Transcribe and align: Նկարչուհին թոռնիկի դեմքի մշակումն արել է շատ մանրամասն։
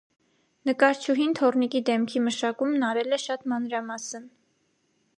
Նկարչուհին 0.69 1.35
թոռնիկի 1.41 1.83
դեմքի 1.91 2.23
մշակումն 2.29 2.89
արել 2.91 3.19
է 3.19 3.23
շատ 3.29 3.49
մանրամասն։ 3.55 4.31